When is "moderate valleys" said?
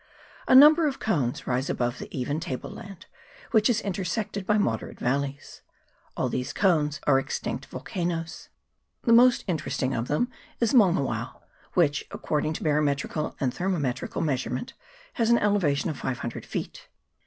4.57-5.61